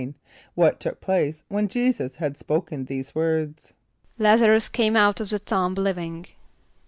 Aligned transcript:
= 0.35 0.43
What 0.55 0.79
took 0.79 0.99
place 0.99 1.43
when 1.47 1.67
J[=e]´[s+]us 1.67 2.15
had 2.15 2.35
spoken 2.35 2.85
these 2.85 3.13
words? 3.13 3.71
=L[)a]z´a 4.17 4.47
r[)u]s 4.47 4.67
came 4.67 4.95
out 4.95 5.19
of 5.21 5.29
the 5.29 5.37
tomb 5.37 5.75
living. 5.75 6.25